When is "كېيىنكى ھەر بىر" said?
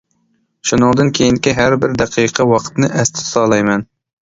1.19-1.95